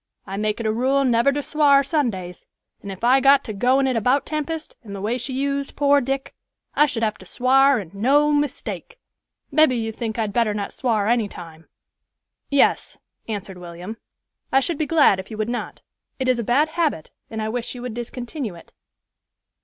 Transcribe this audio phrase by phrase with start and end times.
[0.25, 2.47] I make it a rule never to swar Sundays,
[2.81, 6.01] and if I got to goin' it about Tempest and the way she used poor
[6.01, 6.33] Dick,
[6.73, 8.97] I should have to swar and no mistake.
[9.51, 11.67] Mebby you think I'd better not swar any time."
[12.49, 13.97] "Yes," answered William;
[14.51, 15.83] "I should be glad if you would not.
[16.17, 18.73] It is a bad habit, and I wish you would discontinue it."